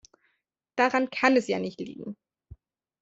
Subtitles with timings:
[0.77, 2.17] Daran kann es ja nicht liegen.